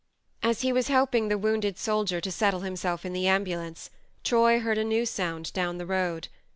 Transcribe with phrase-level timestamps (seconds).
[0.41, 3.91] As he was helping the wounded soldier to settle himself in the am bulance,
[4.23, 6.27] Troy heard a new sound down the road.